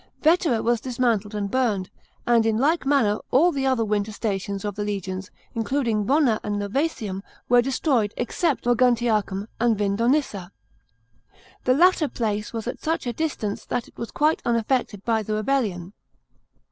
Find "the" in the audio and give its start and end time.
3.51-3.67, 4.73-4.83, 11.65-11.75, 15.21-15.35